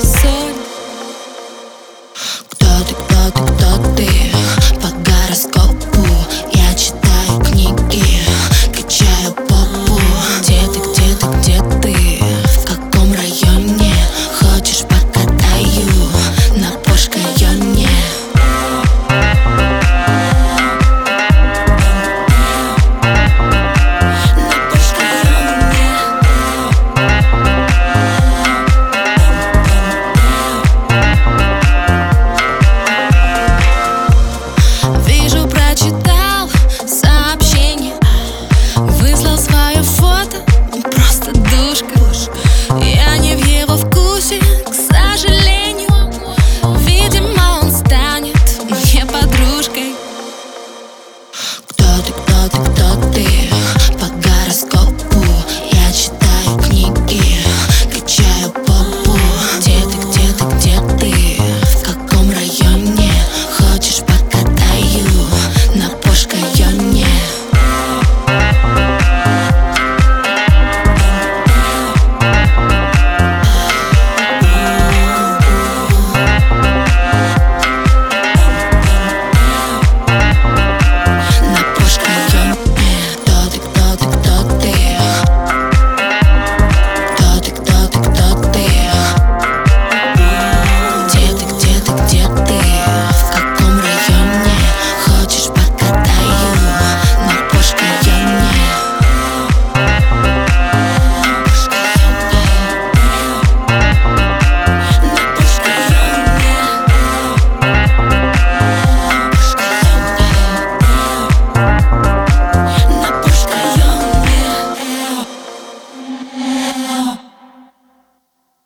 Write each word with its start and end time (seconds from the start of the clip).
so 0.00 0.47
tic-tac-té. 52.48 53.47